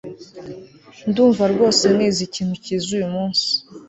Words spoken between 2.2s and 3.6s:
ikintu cyiza uyumunsi